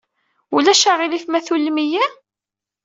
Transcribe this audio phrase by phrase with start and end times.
[0.55, 2.05] Ulac aɣilif ma tullem-iyi?